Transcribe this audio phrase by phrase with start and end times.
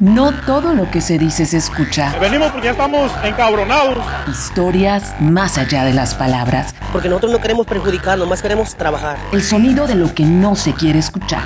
[0.00, 2.16] No todo lo que se dice se escucha.
[2.20, 3.98] Venimos porque ya estamos encabronados.
[4.30, 6.72] Historias más allá de las palabras.
[6.92, 9.18] Porque nosotros no queremos perjudicar, nomás queremos trabajar.
[9.32, 11.42] El sonido de lo que no se quiere escuchar.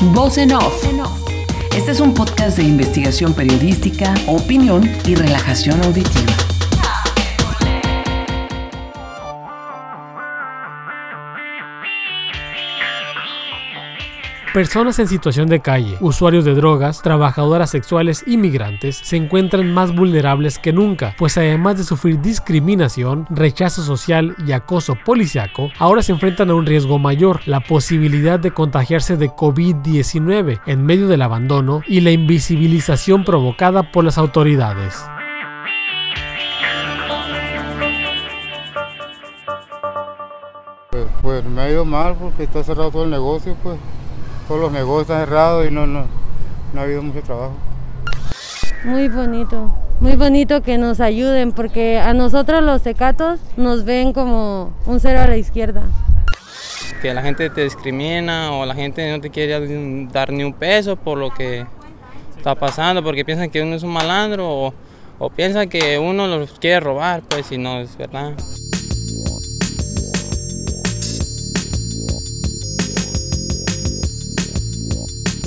[0.00, 0.82] Voz en off.
[1.76, 6.55] Este es un podcast de investigación periodística, opinión y relajación auditiva.
[14.56, 19.94] Personas en situación de calle, usuarios de drogas, trabajadoras sexuales y migrantes se encuentran más
[19.94, 26.12] vulnerables que nunca, pues además de sufrir discriminación, rechazo social y acoso policiaco, ahora se
[26.12, 31.82] enfrentan a un riesgo mayor, la posibilidad de contagiarse de COVID-19 en medio del abandono
[31.86, 35.04] y la invisibilización provocada por las autoridades.
[40.90, 43.78] Pues, pues me ha ido mal porque está cerrado todo el negocio, pues
[44.46, 46.06] todos los negocios están cerrados y no, no,
[46.72, 47.54] no ha habido mucho trabajo.
[48.84, 54.72] Muy bonito, muy bonito que nos ayuden porque a nosotros los secatos nos ven como
[54.86, 55.82] un cero a la izquierda.
[57.02, 60.96] Que la gente te discrimina o la gente no te quiere dar ni un peso
[60.96, 61.66] por lo que
[62.36, 64.74] está pasando porque piensan que uno es un malandro o,
[65.18, 68.34] o piensan que uno los quiere robar, pues si no es verdad.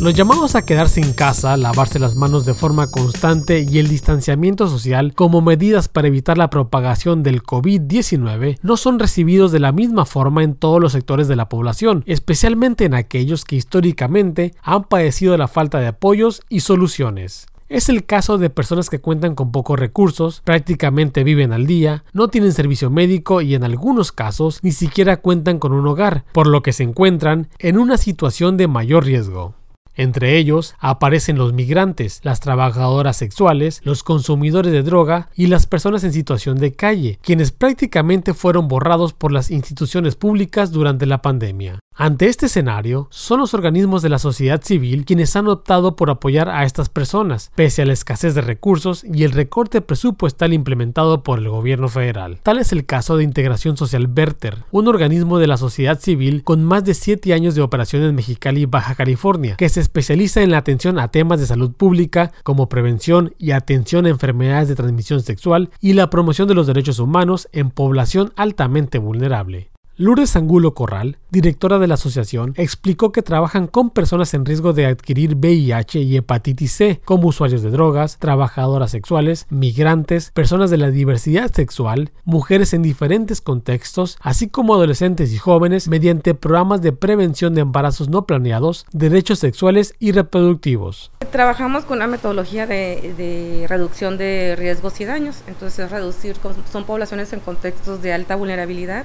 [0.01, 4.69] Los llamados a quedarse en casa, lavarse las manos de forma constante y el distanciamiento
[4.69, 10.05] social como medidas para evitar la propagación del COVID-19 no son recibidos de la misma
[10.05, 15.35] forma en todos los sectores de la población, especialmente en aquellos que históricamente han padecido
[15.35, 17.47] la falta de apoyos y soluciones.
[17.67, 22.29] Es el caso de personas que cuentan con pocos recursos, prácticamente viven al día, no
[22.29, 26.63] tienen servicio médico y en algunos casos ni siquiera cuentan con un hogar, por lo
[26.63, 29.55] que se encuentran en una situación de mayor riesgo.
[29.95, 36.03] Entre ellos aparecen los migrantes, las trabajadoras sexuales, los consumidores de droga y las personas
[36.03, 41.79] en situación de calle, quienes prácticamente fueron borrados por las instituciones públicas durante la pandemia.
[42.01, 46.47] Ante este escenario, son los organismos de la sociedad civil quienes han optado por apoyar
[46.47, 51.39] a estas personas, pese a la escasez de recursos y el recorte presupuestal implementado por
[51.39, 52.39] el gobierno federal.
[52.41, 56.63] Tal es el caso de Integración Social Berter, un organismo de la sociedad civil con
[56.63, 60.59] más de 7 años de operación en Mexicali, Baja California, que se especializa en la
[60.59, 65.69] atención a temas de salud pública como prevención y atención a enfermedades de transmisión sexual
[65.81, 69.68] y la promoción de los derechos humanos en población altamente vulnerable.
[70.01, 74.85] Lourdes Angulo Corral, directora de la asociación, explicó que trabajan con personas en riesgo de
[74.85, 80.89] adquirir VIH y hepatitis C, como usuarios de drogas, trabajadoras sexuales, migrantes, personas de la
[80.89, 87.53] diversidad sexual, mujeres en diferentes contextos, así como adolescentes y jóvenes, mediante programas de prevención
[87.53, 91.11] de embarazos no planeados, derechos sexuales y reproductivos.
[91.29, 96.37] Trabajamos con una metodología de, reducción de riesgos y daños, entonces reducir,
[96.71, 99.03] son poblaciones en contextos de alta vulnerabilidad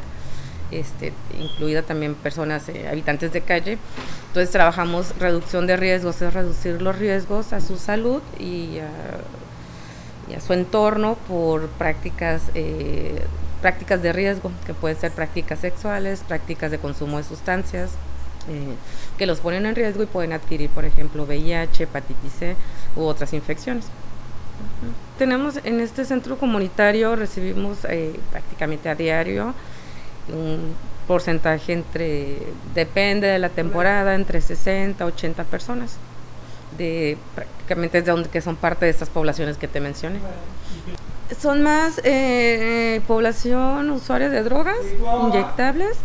[0.75, 3.79] este, incluida también personas, eh, habitantes de calle.
[4.29, 10.53] Entonces trabajamos reducción de riesgos, es reducir los riesgos a su salud y a, su
[10.53, 13.23] entorno por prácticas, eh,
[13.63, 17.91] prácticas de riesgo, que pueden ser prácticas sexuales, prácticas de consumo de sustancias,
[18.49, 18.75] eh,
[19.17, 22.57] que los ponen en riesgo y pueden adquirir, por ejemplo, VIH, hepatitis C
[22.97, 23.87] u otras infecciones.
[25.19, 27.79] Tenemos en este centro comunitario, recibimos
[28.33, 29.55] prácticamente a diario
[30.33, 30.75] un
[31.07, 32.39] porcentaje entre,
[32.75, 35.97] depende de la temporada, entre 60 80 personas,
[36.79, 40.19] de prácticamente de donde que son parte de estas poblaciones que te mencioné.
[41.39, 44.79] Son más eh, población usuarios de drogas
[45.27, 45.97] inyectables,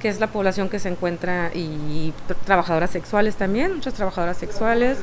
[0.00, 2.12] que es la población que se encuentra, y
[2.44, 4.98] trabajadoras sexuales también, muchas trabajadoras sexuales,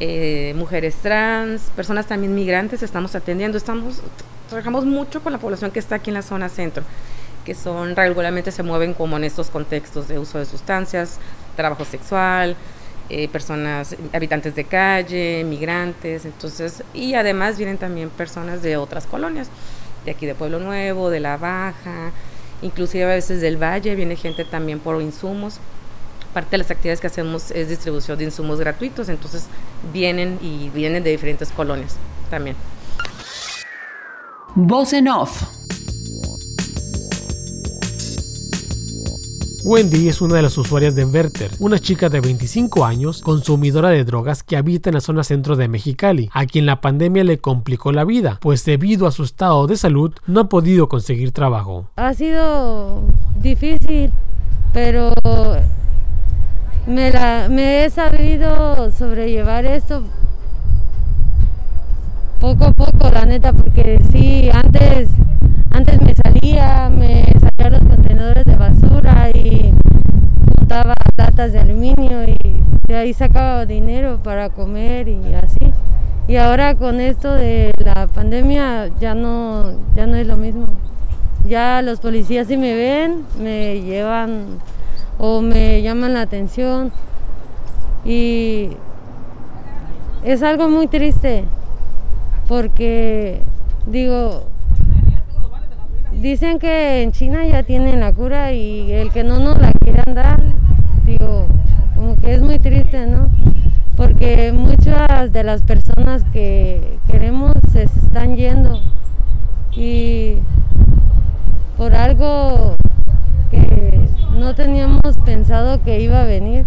[0.00, 4.00] eh, mujeres trans, personas también migrantes, estamos atendiendo, estamos,
[4.48, 6.84] trabajamos mucho con la población que está aquí en la zona centro
[7.44, 11.18] que son regularmente se mueven como en estos contextos de uso de sustancias,
[11.56, 12.56] trabajo sexual,
[13.10, 19.48] eh, personas, habitantes de calle, migrantes, entonces, y además vienen también personas de otras colonias,
[20.04, 22.12] de aquí de Pueblo Nuevo, de La Baja,
[22.62, 25.58] inclusive a veces del Valle, viene gente también por insumos.
[26.32, 29.46] Parte de las actividades que hacemos es distribución de insumos gratuitos, entonces
[29.92, 31.96] vienen y vienen de diferentes colonias
[32.30, 32.56] también.
[34.56, 35.63] Voz off
[39.66, 44.04] Wendy es una de las usuarias de Enverter, una chica de 25 años, consumidora de
[44.04, 47.90] drogas que habita en la zona centro de Mexicali, a quien la pandemia le complicó
[47.90, 51.88] la vida, pues debido a su estado de salud no ha podido conseguir trabajo.
[51.96, 53.04] Ha sido
[53.40, 54.12] difícil,
[54.74, 55.14] pero
[56.86, 60.02] me he sabido sobrellevar esto
[62.38, 65.08] poco a poco, la neta, porque sí, antes,
[65.70, 68.83] antes me salía, me salía los contenedores de basura
[69.34, 69.72] y
[70.58, 72.36] juntaba latas de aluminio y
[72.86, 75.72] de ahí sacaba dinero para comer y así.
[76.26, 80.66] Y ahora con esto de la pandemia ya no, ya no es lo mismo.
[81.46, 84.58] Ya los policías si me ven, me llevan
[85.18, 86.92] o me llaman la atención.
[88.04, 88.70] Y
[90.24, 91.44] es algo muy triste
[92.48, 93.42] porque
[93.86, 94.44] digo,
[96.20, 100.14] dicen que en China ya tienen la cura y el que no nos la quieren
[100.14, 100.40] dar,
[101.04, 101.48] digo,
[101.94, 103.28] como que es muy triste, ¿no?
[103.96, 108.80] Porque muchas de las personas que queremos se están yendo
[109.72, 110.38] y
[111.76, 112.76] por algo
[113.50, 114.08] que
[114.38, 116.64] no teníamos pensado que iba a venir.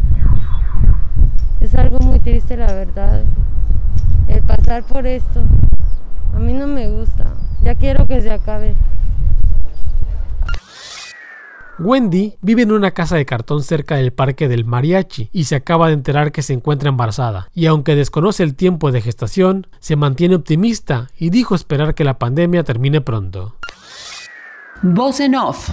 [1.61, 3.23] Es algo muy triste la verdad,
[4.27, 5.41] el pasar por esto.
[6.35, 8.75] A mí no me gusta, ya quiero que se acabe.
[11.79, 15.87] Wendy vive en una casa de cartón cerca del parque del mariachi y se acaba
[15.87, 17.49] de enterar que se encuentra embarazada.
[17.53, 22.17] Y aunque desconoce el tiempo de gestación, se mantiene optimista y dijo esperar que la
[22.17, 23.57] pandemia termine pronto.
[24.81, 25.69] Voz en off.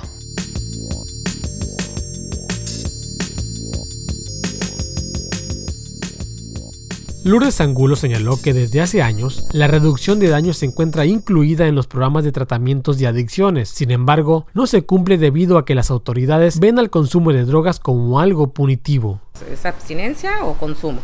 [7.24, 11.74] Lourdes Angulo señaló que desde hace años la reducción de daños se encuentra incluida en
[11.74, 13.70] los programas de tratamientos de adicciones.
[13.70, 17.80] Sin embargo, no se cumple debido a que las autoridades ven al consumo de drogas
[17.80, 19.20] como algo punitivo.
[19.50, 20.98] ¿Es abstinencia o consumo?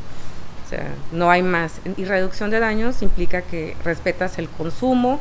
[0.67, 1.81] O sea, no hay más.
[1.97, 5.21] Y reducción de daños implica que respetas el consumo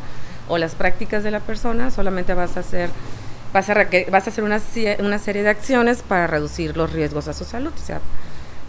[0.50, 2.90] o las prácticas de la persona, solamente vas a hacer
[3.54, 3.74] vas a,
[4.18, 4.62] hacer una,
[5.00, 7.72] una serie de acciones para reducir los riesgos a su salud.
[7.74, 8.02] O sea,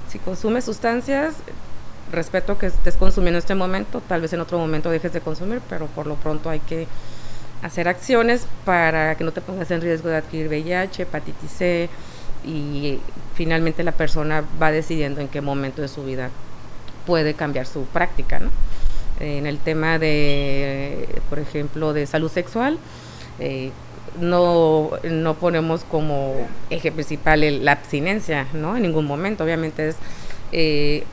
[0.09, 1.35] si consumes sustancias,
[2.12, 5.61] respeto que estés consumiendo en este momento, tal vez en otro momento dejes de consumir,
[5.69, 6.87] pero por lo pronto hay que
[7.62, 11.89] hacer acciones para que no te pongas en riesgo de adquirir VIH, hepatitis C
[12.45, 12.99] y
[13.35, 16.31] finalmente la persona va decidiendo en qué momento de su vida
[17.07, 18.41] puede cambiar su práctica.
[19.19, 22.79] En el tema de, por ejemplo, de salud sexual,
[23.39, 23.71] eh,
[24.19, 28.77] no, no ponemos como eje principal la abstinencia, ¿no?
[28.77, 29.97] En ningún momento, obviamente es
[30.53, 31.05] eh,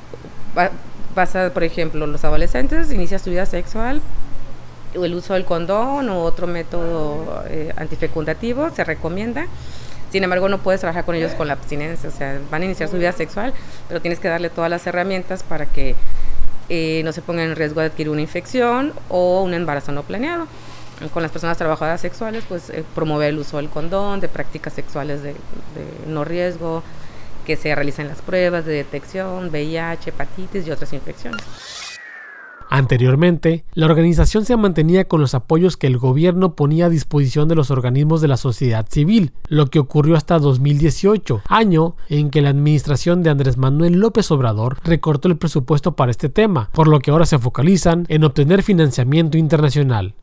[1.15, 4.01] pasa, por ejemplo, los adolescentes, inicia su vida sexual,
[4.95, 9.47] o el uso del condón o otro método eh, antifecundativo se recomienda.
[10.11, 12.87] Sin embargo, no puedes trabajar con ellos con la abstinencia, o sea, van a iniciar
[12.87, 13.53] su vida sexual,
[13.87, 15.95] pero tienes que darle todas las herramientas para que
[16.69, 20.47] eh, no se pongan en riesgo de adquirir una infección o un embarazo no planeado.
[21.13, 25.21] Con las personas trabajadoras sexuales, pues eh, promover el uso del condón, de prácticas sexuales
[25.21, 25.37] de, de
[26.07, 26.83] no riesgo,
[27.47, 31.41] que se realicen las pruebas de detección, VIH, hepatitis y otras infecciones.
[32.69, 37.55] Anteriormente, la organización se mantenía con los apoyos que el gobierno ponía a disposición de
[37.55, 42.49] los organismos de la sociedad civil, lo que ocurrió hasta 2018, año en que la
[42.49, 47.11] administración de Andrés Manuel López Obrador recortó el presupuesto para este tema, por lo que
[47.11, 50.15] ahora se focalizan en obtener financiamiento internacional.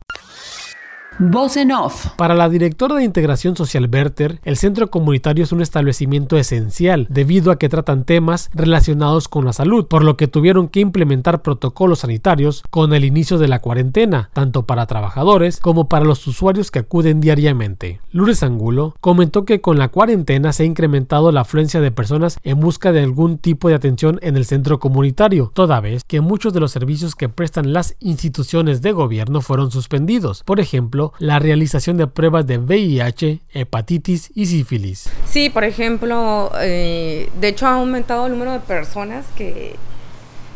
[1.17, 2.07] Voz en off.
[2.17, 7.51] Para la directora de Integración Social Berter, el centro comunitario es un establecimiento esencial debido
[7.51, 11.99] a que tratan temas relacionados con la salud, por lo que tuvieron que implementar protocolos
[11.99, 16.79] sanitarios con el inicio de la cuarentena, tanto para trabajadores como para los usuarios que
[16.79, 18.01] acuden diariamente.
[18.11, 22.59] Lourdes Angulo comentó que con la cuarentena se ha incrementado la afluencia de personas en
[22.59, 26.59] busca de algún tipo de atención en el centro comunitario, toda vez que muchos de
[26.59, 30.43] los servicios que prestan las instituciones de gobierno fueron suspendidos.
[30.43, 35.09] Por ejemplo, la realización de pruebas de VIH, hepatitis y sífilis.
[35.29, 39.75] Sí, por ejemplo, eh, de hecho ha aumentado el número de personas que,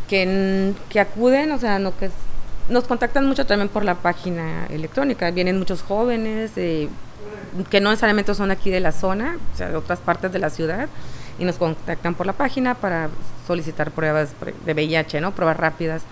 [0.07, 2.09] que, acuden, o sea, no, que
[2.69, 5.31] nos contactan mucho también por la página electrónica.
[5.31, 6.89] Vienen muchos jóvenes eh,
[7.69, 10.49] que no necesariamente son aquí de la zona, o sea, de otras partes de la
[10.49, 10.89] ciudad,
[11.37, 13.09] y nos contactan por la página para
[13.47, 14.33] solicitar pruebas
[14.65, 15.31] de VIH, ¿no?
[15.31, 16.03] Pruebas rápidas,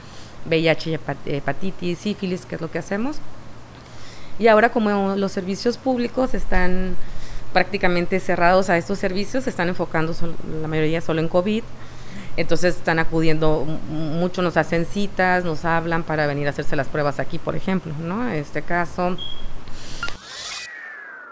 [0.46, 3.17] VIH, hepatitis, sífilis, que es lo que hacemos.
[4.39, 6.96] Y ahora como los servicios públicos están
[7.53, 10.13] prácticamente cerrados a estos servicios, se están enfocando
[10.62, 11.63] la mayoría solo en COVID.
[12.36, 17.20] Entonces están acudiendo, mucho nos hacen citas, nos hablan para venir a hacerse las pruebas
[17.20, 18.29] aquí, por ejemplo, ¿no?
[18.29, 19.17] En este caso.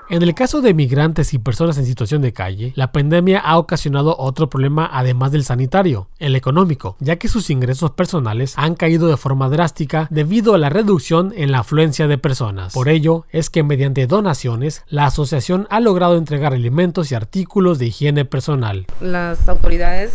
[0.07, 4.15] En el caso de migrantes y personas en situación de calle, la pandemia ha ocasionado
[4.19, 9.17] otro problema además del sanitario, el económico, ya que sus ingresos personales han caído de
[9.17, 12.71] forma drástica debido a la reducción en la afluencia de personas.
[12.73, 17.87] Por ello, es que mediante donaciones, la asociación ha logrado entregar alimentos y artículos de
[17.87, 18.85] higiene personal.
[19.01, 20.13] Las autoridades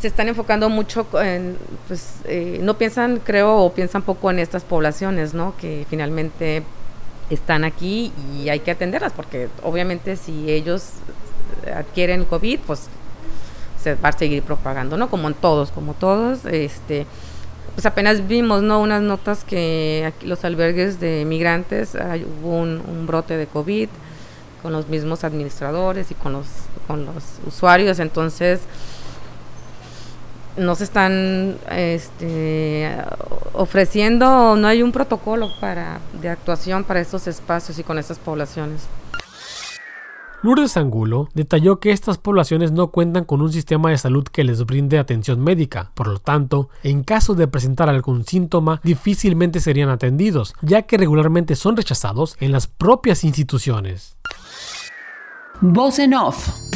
[0.00, 4.64] se están enfocando mucho en, pues, eh, no piensan, creo, o piensan poco en estas
[4.64, 5.54] poblaciones, ¿no?
[5.58, 6.62] Que finalmente
[7.34, 10.90] están aquí y hay que atenderlas porque obviamente si ellos
[11.74, 12.88] adquieren COVID, pues
[13.80, 15.10] se va a seguir propagando, ¿no?
[15.10, 17.06] Como en todos, como todos, este
[17.74, 18.80] pues apenas vimos, ¿no?
[18.80, 21.96] Unas notas que aquí los albergues de migrantes
[22.42, 23.88] hubo un, brote de COVID
[24.62, 26.46] con los mismos administradores y con los
[26.86, 28.60] con los usuarios, entonces
[30.56, 32.90] no se están este,
[33.52, 38.86] ofreciendo, no hay un protocolo para, de actuación para estos espacios y con estas poblaciones.
[40.42, 44.64] Lourdes Angulo detalló que estas poblaciones no cuentan con un sistema de salud que les
[44.66, 50.54] brinde atención médica, por lo tanto, en caso de presentar algún síntoma, difícilmente serían atendidos,
[50.60, 54.16] ya que regularmente son rechazados en las propias instituciones.
[55.60, 56.71] Voz en off.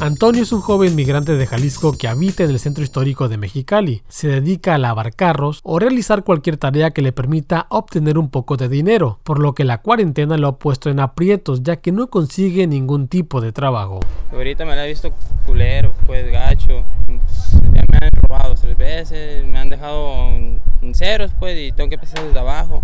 [0.00, 4.02] Antonio es un joven migrante de Jalisco que habita en el centro histórico de Mexicali.
[4.08, 8.56] Se dedica a lavar carros o realizar cualquier tarea que le permita obtener un poco
[8.56, 12.06] de dinero, por lo que la cuarentena lo ha puesto en aprietos ya que no
[12.06, 14.00] consigue ningún tipo de trabajo.
[14.32, 15.12] Ahorita me la he visto
[15.44, 16.82] culero, pues gacho.
[17.06, 21.96] Ya me han robado tres veces, me han dejado en ceros pues y tengo que
[21.96, 22.82] empezar desde abajo.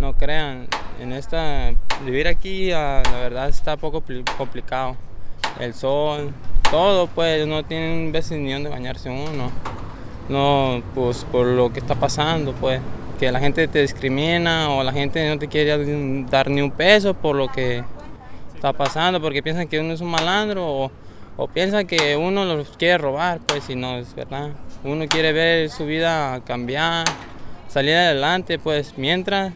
[0.00, 0.66] No crean,
[1.00, 1.72] en esta
[2.04, 4.02] vivir aquí ah, la verdad está poco
[4.36, 4.96] complicado
[5.60, 6.32] el sol,
[6.70, 9.50] todo, pues no tienen veces ni donde bañarse uno.
[10.28, 12.80] No, pues por lo que está pasando, pues,
[13.20, 17.14] que la gente te discrimina o la gente no te quiere dar ni un peso
[17.14, 17.84] por lo que
[18.54, 20.90] está pasando, porque piensan que uno es un malandro
[21.36, 24.50] o, piensan que uno los quiere robar, pues, si no es verdad.
[24.84, 27.04] Uno quiere ver su vida cambiar,
[27.68, 29.52] salir adelante, pues, mientras,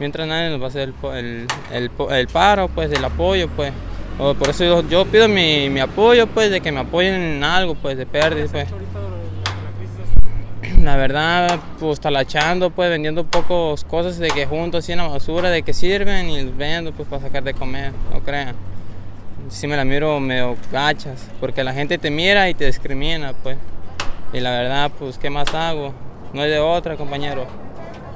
[0.00, 3.72] mientras nadie nos va a hacer el, el, el paro, pues, el apoyo, pues
[4.16, 8.06] por eso yo, pido mi, apoyo, pues, de que me apoyen en algo, pues, de
[8.06, 8.68] pérdida, pues.
[10.80, 15.50] La verdad, pues, talachando, pues, vendiendo pocos cosas de que junto así en la basura,
[15.50, 18.54] de que sirven y vendo, pues, para sacar de comer, no crean.
[19.48, 23.58] Sí me la miro medio gachas, porque la gente te mira y te discrimina, pues.
[24.32, 25.92] Y la verdad, pues, ¿qué más hago?
[26.32, 27.46] No hay de otra, compañero.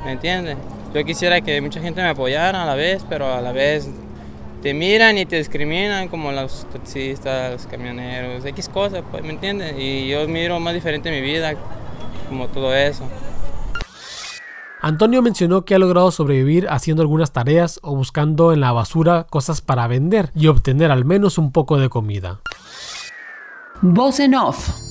[0.04, 0.56] ¿Me entiendes?
[0.94, 3.90] Yo quisiera que mucha gente me apoyara a la vez, pero a la vez
[4.62, 9.74] te miran y te discriminan como los taxistas, los camioneros, X cosas, pues, ¿me entiendes?
[9.78, 11.54] Y yo miro más diferente mi vida,
[12.28, 13.04] como todo eso.
[14.80, 19.60] Antonio mencionó que ha logrado sobrevivir haciendo algunas tareas o buscando en la basura cosas
[19.60, 22.40] para vender y obtener al menos un poco de comida.
[23.82, 24.87] Voz en off.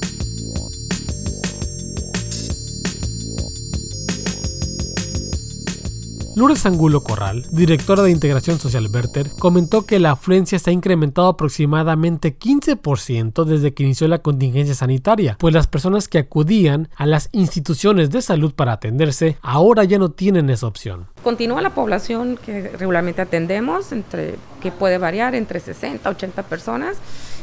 [6.38, 11.29] Lourdes Angulo Corral, directora de Integración Social Berter, comentó que la afluencia se ha incrementado
[11.29, 17.29] aproximadamente 15% desde que inició la contingencia sanitaria, pues las personas que acudían a las
[17.32, 21.08] instituciones de salud para atenderse ahora ya no tienen esa opción.
[21.24, 26.98] Continúa la población que regularmente atendemos, entre, que puede variar entre 60 a 80 personas,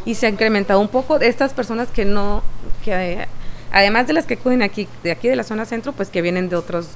[0.05, 2.45] y se ha incrementado un poco de estas personas que no,
[2.85, 3.27] que
[3.73, 6.49] además de las que acuden aquí, de aquí de la zona centro, pues que vienen
[6.49, 6.91] de otros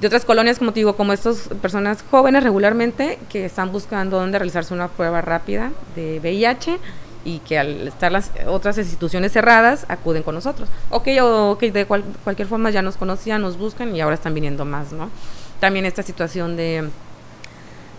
[0.00, 4.38] de otras colonias, como te digo, como estas personas jóvenes regularmente que están buscando dónde
[4.38, 6.78] realizarse una prueba rápida de VIH
[7.24, 10.68] y que al estar las otras instituciones cerradas acuden con nosotros.
[10.90, 14.92] Ok, o de cualquier forma ya nos conocían, nos buscan y ahora están viniendo más,
[14.92, 15.10] ¿no?
[15.60, 16.90] También esta situación de,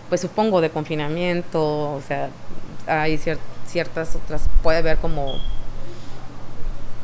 [0.08, 2.28] pues supongo, de confinamiento, o sea,
[2.86, 3.18] hay
[3.66, 5.40] ciertas otras, puede haber como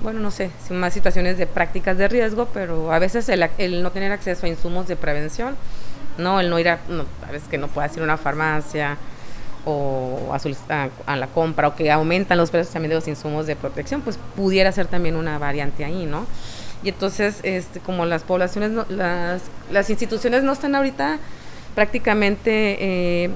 [0.02, 4.12] bueno, no sé, más situaciones de prácticas de riesgo, pero a veces el, no tener
[4.12, 5.56] acceso a insumos de prevención,
[6.18, 6.80] no, el no ir a,
[7.26, 8.98] a veces que no puedas ir a una farmacia
[9.64, 10.34] o
[11.06, 14.18] a, la compra o que aumentan los precios también de los insumos de protección, pues
[14.34, 16.26] pudiera ser también una variante ahí, ¿no?
[16.82, 21.18] Y entonces, este, como las poblaciones, las, las instituciones no están ahorita
[21.76, 22.76] prácticamente
[23.24, 23.30] eh,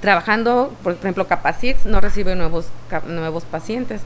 [0.00, 2.66] trabajando, por ejemplo, Capacits no recibe nuevos,
[3.06, 4.02] nuevos pacientes.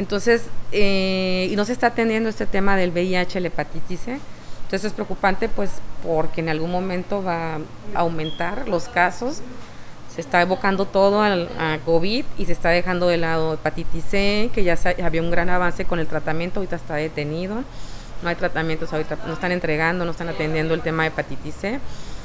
[0.00, 4.18] Entonces, eh, y no se está atendiendo este tema del VIH, la hepatitis C.
[4.62, 7.60] Entonces es preocupante pues porque en algún momento va a
[7.96, 9.42] aumentar los casos.
[10.14, 14.50] Se está evocando todo al, a COVID y se está dejando de lado hepatitis C,
[14.54, 17.56] que ya había un gran avance con el tratamiento, ahorita está detenido.
[18.22, 21.78] no hay tratamientos ahorita, no están entregando, no están atendiendo el tema de hepatitis C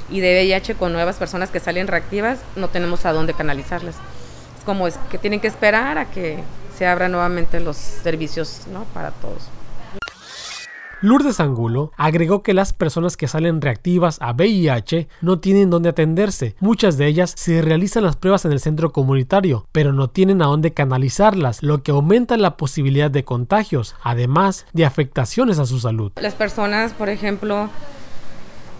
[0.09, 3.95] y de VIH con nuevas personas que salen reactivas, no tenemos a dónde canalizarlas.
[4.57, 6.41] Es como es que tienen que esperar a que
[6.77, 8.83] se abran nuevamente los servicios ¿no?
[8.93, 9.49] para todos.
[11.01, 16.55] Lourdes Angulo agregó que las personas que salen reactivas a VIH no tienen dónde atenderse.
[16.59, 20.45] Muchas de ellas se realizan las pruebas en el centro comunitario, pero no tienen a
[20.45, 26.11] dónde canalizarlas, lo que aumenta la posibilidad de contagios, además de afectaciones a su salud.
[26.15, 27.69] Las personas, por ejemplo,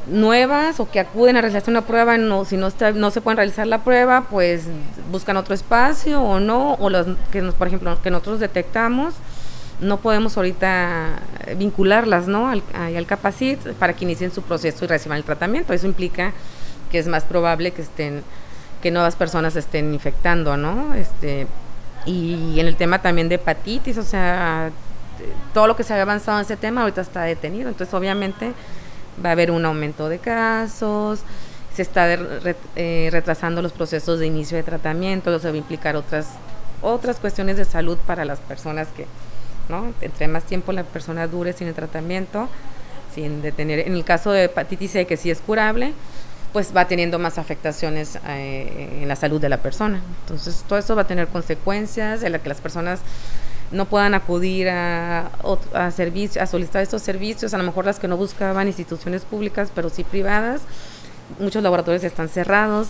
[0.08, 3.68] nuevas o que acuden a realizar una prueba, no, si no, no se pueden realizar
[3.68, 4.66] la prueba, pues
[5.12, 9.16] buscan otro espacio o no, o los que nos, por ejemplo, que nosotros detectamos,
[9.82, 11.20] no podemos ahorita
[11.58, 12.50] vincularlas ¿no?
[12.50, 15.74] al, al Capacit para que inicien su proceso y reciban el tratamiento.
[15.74, 16.32] Eso implica
[16.92, 18.24] que es más probable que estén
[18.82, 20.94] que nuevas personas estén infectando, ¿no?
[20.94, 21.48] Este,
[22.06, 24.70] y en el tema también de hepatitis, o sea,
[25.56, 27.70] todo lo que se había avanzado en ese tema ahorita está detenido.
[27.70, 28.54] Entonces, obviamente,
[29.24, 31.22] va a haber un aumento de casos,
[31.74, 32.08] se está
[32.76, 36.28] eh, retrasando los procesos de inicio de tratamiento, eso va a implicar otras,
[36.82, 39.06] otras cuestiones de salud para las personas que,
[39.68, 39.94] ¿no?
[40.02, 42.48] Entre más tiempo la persona dure sin el tratamiento,
[43.14, 45.94] sin detener, en el caso de hepatitis C que sí es curable,
[46.54, 50.02] pues va teniendo más afectaciones eh, en la salud de la persona.
[50.22, 53.02] Entonces, todo eso va a tener consecuencias en la que las personas
[53.72, 55.32] no puedan acudir a,
[55.74, 55.92] a, a
[56.48, 60.62] solicitar estos servicios, a lo mejor las que no buscaban instituciones públicas, pero sí privadas.
[61.40, 62.90] Muchos laboratorios están cerrados.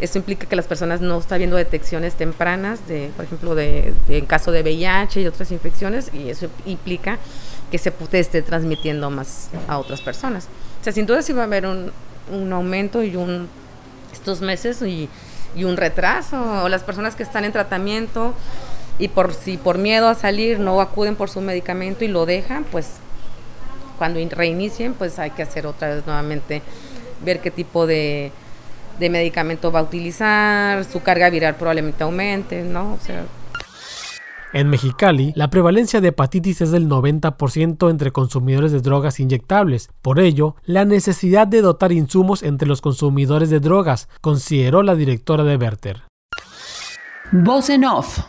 [0.00, 4.26] Esto implica que las personas no están viendo detecciones tempranas, de, por ejemplo, de, en
[4.26, 7.18] caso de VIH y otras infecciones, y eso implica
[7.70, 10.48] que se esté transmitiendo más a otras personas.
[10.80, 11.92] O sea, sin duda sí va a haber un,
[12.30, 13.48] un aumento y un
[14.12, 15.08] estos meses y,
[15.54, 18.34] y un retraso, o las personas que están en tratamiento
[18.98, 22.64] y por si por miedo a salir no acuden por su medicamento y lo dejan,
[22.64, 22.94] pues
[23.98, 26.62] cuando reinicien, pues hay que hacer otra vez nuevamente
[27.24, 28.30] ver qué tipo de,
[28.98, 32.94] de medicamento va a utilizar, su carga viral probablemente aumente, ¿no?
[32.94, 33.24] O sea,
[34.52, 39.90] en Mexicali, la prevalencia de hepatitis es del 90% entre consumidores de drogas inyectables.
[40.00, 45.44] Por ello, la necesidad de dotar insumos entre los consumidores de drogas, consideró la directora
[45.44, 46.04] de Werther.
[47.32, 48.20] Voz en off.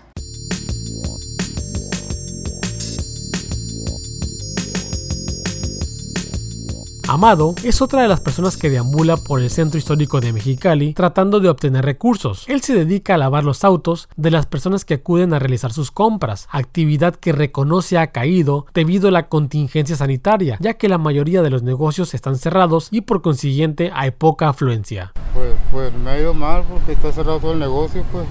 [7.10, 11.40] Amado es otra de las personas que deambula por el centro histórico de Mexicali tratando
[11.40, 12.44] de obtener recursos.
[12.50, 15.90] Él se dedica a lavar los autos de las personas que acuden a realizar sus
[15.90, 21.42] compras, actividad que reconoce ha caído debido a la contingencia sanitaria, ya que la mayoría
[21.42, 25.14] de los negocios están cerrados y por consiguiente hay poca afluencia.
[25.34, 28.26] Pues, pues me ha ido mal porque está cerrado todo el negocio, pues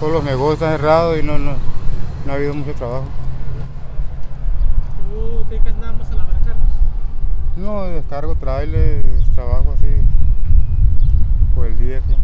[0.00, 1.52] todos los negocios están cerrados y no, no,
[2.26, 3.04] no ha habido mucho trabajo.
[5.12, 6.39] ¿Tú te dedicas nada más a lavar carros?
[7.60, 9.86] No, descargo trailer, trabajo así
[11.54, 12.16] por el día aquí.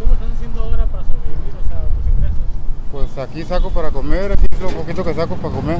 [0.00, 2.40] ¿Cómo están haciendo ahora para sobrevivir, o sea, tus ingresos?
[2.90, 5.78] Pues aquí saco para comer, aquí es lo poquito que saco para comer.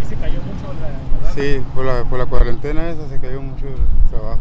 [0.00, 0.86] Sí se cayó mucho la,
[1.18, 1.34] ¿verdad?
[1.34, 4.38] Sí, por la, por la cuarentena esa se cayó mucho el trabajo.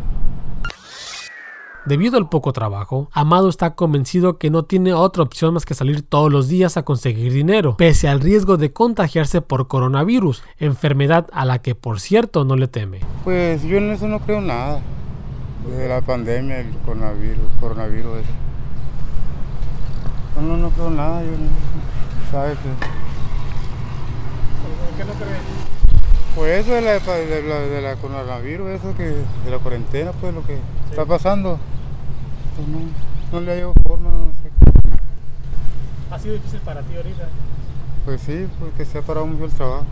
[1.89, 6.04] Debido al poco trabajo, Amado está convencido que no tiene otra opción más que salir
[6.04, 11.45] todos los días a conseguir dinero, pese al riesgo de contagiarse por coronavirus, enfermedad a
[11.45, 12.99] la que por cierto no le teme.
[13.23, 14.82] Pues yo en eso no creo nada,
[15.67, 18.34] de la pandemia, el coronavirus, coronavirus eso.
[20.39, 21.47] No, no, creo nada, yo no.
[22.30, 22.56] ¿Por
[24.95, 25.41] qué no crees?
[26.36, 30.36] Pues eso de la, de la, de la coronavirus, eso que de la cuarentena, pues
[30.36, 30.62] lo que sí.
[30.91, 31.58] está pasando.
[32.60, 32.80] Pues no,
[33.32, 34.50] no le ha ido forma, no sé.
[36.12, 37.30] ¿Ha sido difícil para ti ahorita?
[38.04, 39.86] Pues sí, porque se ha parado mucho el trabajo.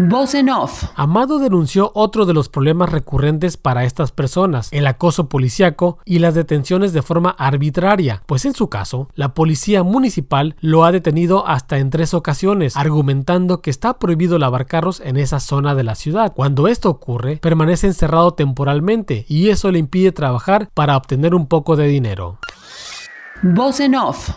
[0.00, 0.84] Voz en off.
[0.94, 6.36] Amado denunció otro de los problemas recurrentes para estas personas, el acoso policiaco y las
[6.36, 11.78] detenciones de forma arbitraria, pues en su caso, la policía municipal lo ha detenido hasta
[11.78, 16.32] en tres ocasiones, argumentando que está prohibido lavar carros en esa zona de la ciudad.
[16.32, 21.74] Cuando esto ocurre, permanece encerrado temporalmente y eso le impide trabajar para obtener un poco
[21.74, 22.38] de dinero.
[23.42, 24.30] Voz en off.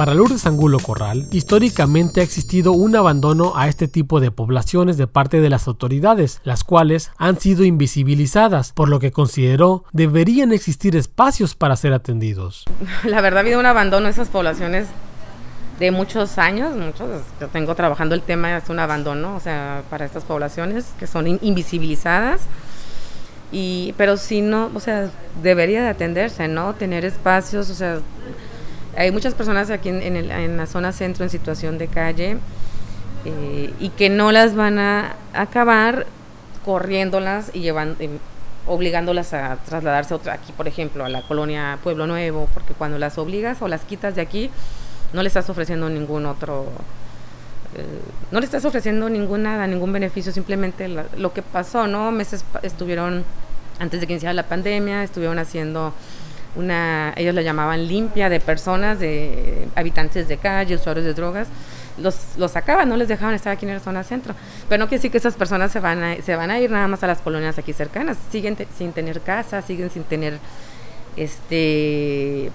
[0.00, 5.06] Para Lourdes Angulo Corral, históricamente ha existido un abandono a este tipo de poblaciones de
[5.06, 10.96] parte de las autoridades, las cuales han sido invisibilizadas, por lo que consideró deberían existir
[10.96, 12.64] espacios para ser atendidos.
[13.04, 14.86] La verdad ha habido un abandono a esas poblaciones
[15.78, 20.06] de muchos años, muchos, yo tengo trabajando el tema, es un abandono, o sea, para
[20.06, 22.40] estas poblaciones que son invisibilizadas.
[23.52, 25.10] Y, pero si no, o sea,
[25.42, 26.72] debería de atenderse, ¿no?
[26.72, 27.98] Tener espacios, o sea,
[28.96, 32.38] Hay muchas personas aquí en, en, la zona centro en situación de calle
[33.24, 36.06] eh, y que no las van a acabar
[36.64, 37.96] corriéndolas y llevando,
[38.66, 43.18] obligándolas a trasladarse otra, aquí, por ejemplo, a la colonia Pueblo Nuevo, porque cuando las
[43.18, 44.50] obligas o las quitas de aquí,
[45.12, 46.66] no le estás ofreciendo ningún otro,
[47.76, 47.84] eh,
[48.30, 52.10] no le estás ofreciendo ninguna, ningún beneficio, simplemente lo que pasó, ¿no?
[52.10, 53.24] Meses estuvieron,
[53.78, 55.92] antes de que iniciara la pandemia, estuvieron haciendo
[56.56, 61.48] una, ellos la llamaban limpia de personas, de habitantes de calle, usuarios de drogas,
[61.98, 64.34] los, los sacaban, no les dejaban estar aquí en la zona centro.
[64.68, 66.88] Pero no quiere decir que esas personas se van a, se van a ir nada
[66.88, 70.38] más a las colonias aquí cercanas, siguen sin tener casa, siguen sin tener
[71.16, 72.50] este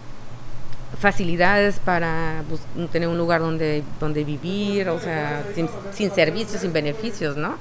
[1.00, 2.44] facilidades para
[2.92, 7.58] tener un lugar donde, donde vivir, o sea, sin, sin servicios, sin beneficios, ¿no?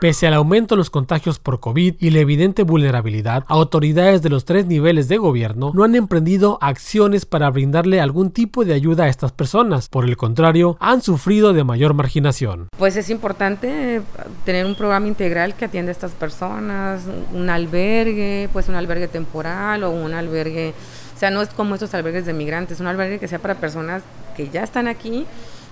[0.00, 4.44] Pese al aumento en los contagios por COVID y la evidente vulnerabilidad, autoridades de los
[4.44, 9.08] tres niveles de gobierno no han emprendido acciones para brindarle algún tipo de ayuda a
[9.08, 9.88] estas personas.
[9.88, 12.68] Por el contrario, han sufrido de mayor marginación.
[12.78, 14.00] Pues es importante
[14.44, 17.02] tener un programa integral que atienda a estas personas,
[17.34, 20.74] un albergue, pues un albergue temporal o un albergue,
[21.16, 24.04] o sea, no es como estos albergues de migrantes, un albergue que sea para personas
[24.36, 25.26] que ya están aquí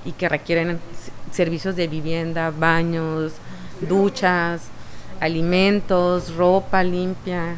[0.04, 0.80] y que requieren
[1.30, 3.34] servicios de vivienda, baños,
[3.80, 4.62] duchas,
[5.20, 7.56] alimentos, ropa limpia.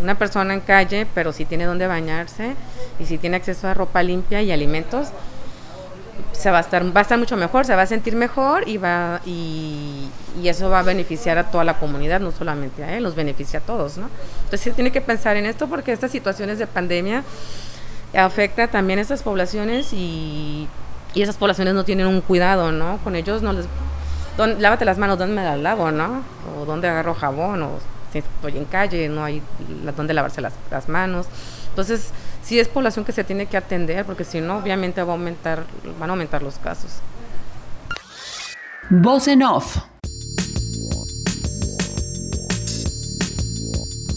[0.00, 2.54] Una persona en calle, pero si tiene donde bañarse
[3.00, 5.08] y si tiene acceso a ropa limpia y alimentos,
[6.32, 8.78] se va a estar va a estar mucho mejor, se va a sentir mejor y
[8.78, 10.08] va y,
[10.44, 13.62] eso va a beneficiar a toda la comunidad, no solamente a él, nos beneficia a
[13.62, 14.08] todos, ¿no?
[14.44, 17.24] Entonces se tiene que pensar en esto porque estas situaciones de pandemia
[18.16, 20.68] afecta también a estas poblaciones y,
[21.14, 22.98] y esas poblaciones no tienen un cuidado, ¿no?
[23.02, 23.66] Con ellos no les
[24.38, 26.22] lávate las manos, ¿dónde me las lavo, no?
[26.56, 27.78] O dónde agarro jabón, o
[28.12, 29.42] si estoy en calle, no hay
[29.96, 31.26] dónde lavarse las, manos.
[31.70, 32.10] Entonces,
[32.42, 35.64] sí es población que se tiene que atender, porque si no, obviamente va a aumentar,
[35.98, 37.00] van a aumentar los casos.
[38.90, 39.78] Voz off.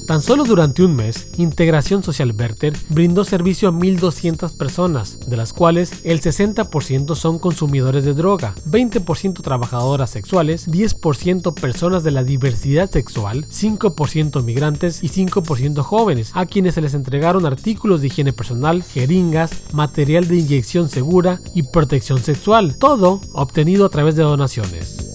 [0.10, 5.54] Tan solo durante un mes, Integración Social Verter brindó servicio a 1.200 personas, de las
[5.54, 12.90] cuales el 60% son consumidores de droga, 20% trabajadoras sexuales, 10% personas de la diversidad
[12.90, 18.82] sexual, 5% migrantes y 5% jóvenes, a quienes se les entregaron artículos de higiene personal,
[18.82, 25.09] jeringas, material de inyección segura y protección sexual, todo obtenido a través de donaciones.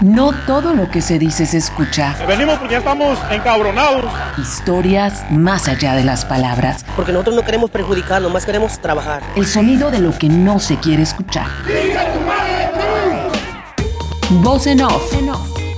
[0.00, 2.14] No todo lo que se dice se escucha.
[2.28, 4.04] Venimos porque ya estamos encabronados.
[4.38, 6.84] Historias más allá de las palabras.
[6.94, 9.24] Porque nosotros no queremos perjudicar, nomás queremos trabajar.
[9.34, 11.48] El sonido de lo que no se quiere escuchar.
[14.30, 15.12] Voz en off.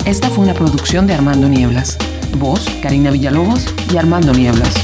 [0.04, 1.96] Esta fue una producción de Armando Nieblas.
[2.36, 4.74] Voz, Karina Villalobos y Armando Nieblas.